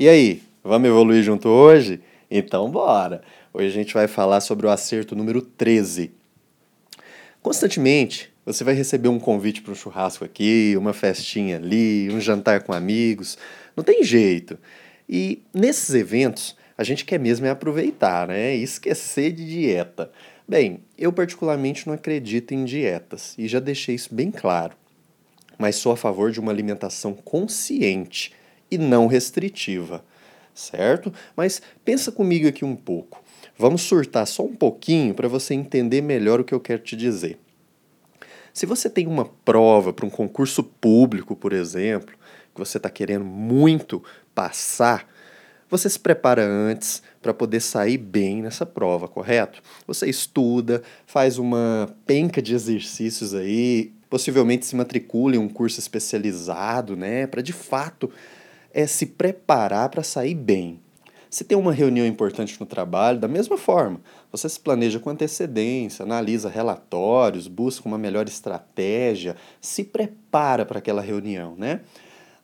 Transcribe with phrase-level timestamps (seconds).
[0.00, 2.00] E aí, vamos evoluir junto hoje?
[2.30, 3.20] Então bora!
[3.52, 6.10] Hoje a gente vai falar sobre o acerto número 13.
[7.42, 12.62] Constantemente, você vai receber um convite para um churrasco aqui, uma festinha ali, um jantar
[12.62, 13.36] com amigos.
[13.76, 14.58] Não tem jeito.
[15.06, 18.56] E nesses eventos, a gente quer mesmo é aproveitar, né?
[18.56, 20.10] Esquecer de dieta.
[20.48, 24.72] Bem, eu particularmente não acredito em dietas e já deixei isso bem claro.
[25.58, 28.39] Mas sou a favor de uma alimentação consciente
[28.70, 30.04] e não restritiva,
[30.54, 31.12] certo?
[31.36, 33.22] Mas pensa comigo aqui um pouco.
[33.58, 37.38] Vamos surtar só um pouquinho para você entender melhor o que eu quero te dizer.
[38.52, 42.14] Se você tem uma prova para um concurso público, por exemplo,
[42.54, 44.02] que você está querendo muito
[44.34, 45.06] passar,
[45.68, 49.62] você se prepara antes para poder sair bem nessa prova, correto?
[49.86, 56.96] Você estuda, faz uma penca de exercícios aí, possivelmente se matricula em um curso especializado,
[56.96, 58.10] né, para de fato
[58.72, 60.80] é se preparar para sair bem.
[61.28, 64.00] Se tem uma reunião importante no trabalho, da mesma forma,
[64.32, 71.00] você se planeja com antecedência, analisa relatórios, busca uma melhor estratégia, se prepara para aquela
[71.00, 71.82] reunião, né?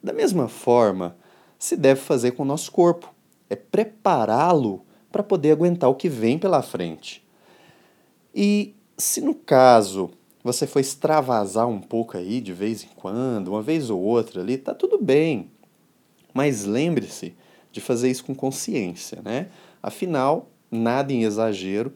[0.01, 1.17] Da mesma forma,
[1.59, 3.13] se deve fazer com o nosso corpo
[3.49, 7.27] é prepará-lo para poder aguentar o que vem pela frente.
[8.35, 10.11] E se no caso
[10.45, 14.57] você for extravasar um pouco aí de vez em quando, uma vez ou outra ali,
[14.57, 15.51] tá tudo bem.
[16.37, 17.34] Mas lembre-se
[17.73, 19.47] de fazer isso com consciência, né?
[19.83, 21.95] Afinal, nada em exagero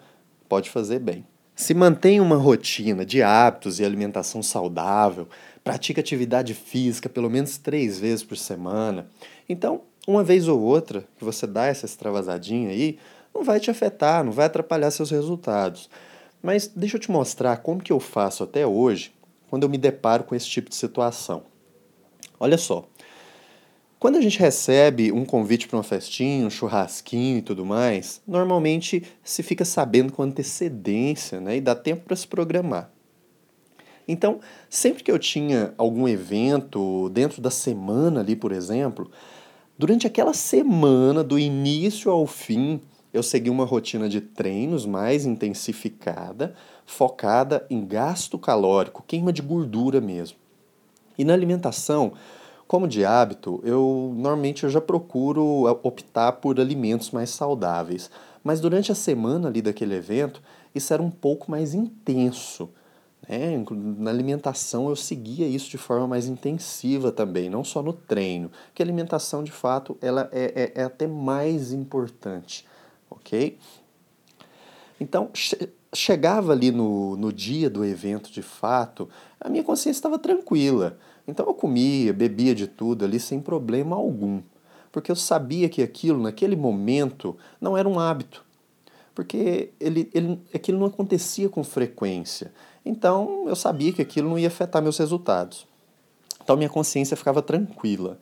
[0.48, 1.27] pode fazer bem.
[1.55, 5.28] Se mantém uma rotina de hábitos e alimentação saudável,
[5.62, 9.10] pratica atividade física pelo menos três vezes por semana,
[9.47, 12.98] então uma vez ou outra que você dá essa extravasadinha aí,
[13.34, 15.91] não vai te afetar, não vai atrapalhar seus resultados.
[16.42, 19.12] Mas deixa eu te mostrar como que eu faço até hoje
[19.50, 21.42] quando eu me deparo com esse tipo de situação.
[22.41, 22.88] Olha só.
[24.01, 29.05] Quando a gente recebe um convite para uma festinha, um churrasquinho e tudo mais, normalmente
[29.23, 32.91] se fica sabendo com antecedência né, e dá tempo para se programar.
[34.09, 39.09] Então, sempre que eu tinha algum evento dentro da semana ali, por exemplo,
[39.81, 42.83] Durante aquela semana, do início ao fim,
[43.15, 49.99] eu segui uma rotina de treinos mais intensificada, focada em gasto calórico, queima de gordura
[49.99, 50.37] mesmo.
[51.16, 52.12] E na alimentação,
[52.70, 58.08] como de hábito, eu normalmente eu já procuro optar por alimentos mais saudáveis.
[58.44, 60.41] Mas durante a semana ali daquele evento,
[60.72, 62.70] isso era um pouco mais intenso.
[63.28, 68.53] É, na alimentação eu seguia isso de forma mais intensiva também, não só no treino,
[68.72, 72.64] que a alimentação de fato ela é, é, é até mais importante,
[73.10, 73.59] ok?
[75.00, 79.09] Então, che chegava ali no, no dia do evento de fato,
[79.41, 80.97] a minha consciência estava tranquila.
[81.30, 84.42] Então eu comia, bebia de tudo ali sem problema algum,
[84.91, 88.44] porque eu sabia que aquilo, naquele momento, não era um hábito,
[89.14, 92.52] porque ele, ele, aquilo não acontecia com frequência.
[92.84, 95.66] Então eu sabia que aquilo não ia afetar meus resultados.
[96.42, 98.18] Então minha consciência ficava tranquila.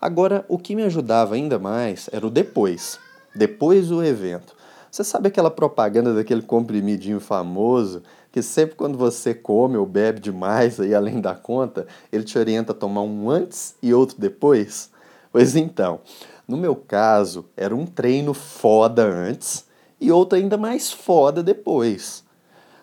[0.00, 3.00] Agora, o que me ajudava ainda mais era o depois.
[3.34, 4.55] Depois do evento.
[4.96, 8.02] Você sabe aquela propaganda daquele comprimidinho famoso
[8.32, 12.72] que sempre quando você come ou bebe demais aí além da conta, ele te orienta
[12.72, 14.90] a tomar um antes e outro depois?
[15.30, 16.00] Pois então,
[16.48, 19.66] no meu caso, era um treino foda antes
[20.00, 22.24] e outro ainda mais foda depois.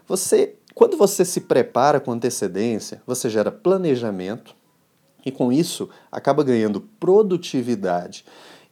[0.07, 4.55] Você quando você se prepara com antecedência, você gera planejamento
[5.25, 8.23] e com isso acaba ganhando produtividade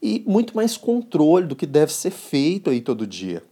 [0.02, 3.44] e muito mais controle do que deve ser feito aí todo dia.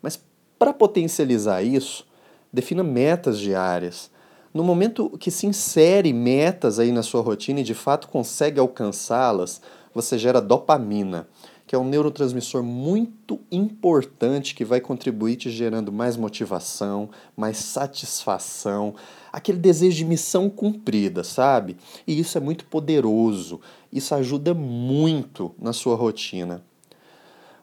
[0.00, 0.20] Mas
[0.58, 2.06] para potencializar isso,
[2.52, 4.10] defina metas diárias.
[4.52, 9.60] No momento que se insere metas aí na sua rotina e de fato consegue alcançá-las,
[9.94, 11.28] você gera dopamina
[11.70, 18.96] que é um neurotransmissor muito importante que vai contribuir te gerando mais motivação, mais satisfação,
[19.32, 21.76] aquele desejo de missão cumprida, sabe?
[22.08, 23.60] E isso é muito poderoso,
[23.92, 26.64] isso ajuda muito na sua rotina.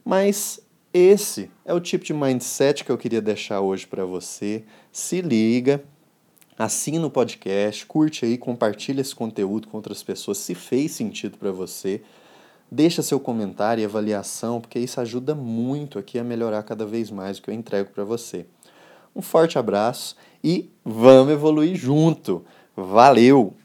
[0.05, 0.61] Mas
[0.93, 4.63] esse é o tipo de mindset que eu queria deixar hoje para você.
[4.89, 5.83] Se liga,
[6.57, 11.51] assina o podcast, curte aí, compartilha esse conteúdo com outras pessoas se fez sentido para
[11.51, 12.01] você.
[12.69, 17.37] Deixa seu comentário e avaliação, porque isso ajuda muito aqui a melhorar cada vez mais
[17.37, 18.45] o que eu entrego para você.
[19.15, 22.45] Um forte abraço e vamos evoluir junto.
[22.75, 23.55] Valeu!